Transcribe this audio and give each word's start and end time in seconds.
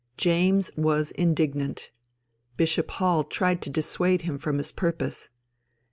James 0.17 0.71
was 0.75 1.11
indignant. 1.11 1.91
Bishop 2.57 2.89
Hall 2.89 3.23
tried 3.23 3.61
to 3.61 3.69
dissuade 3.69 4.21
him 4.23 4.39
from 4.39 4.57
his 4.57 4.71
purpose. 4.71 5.29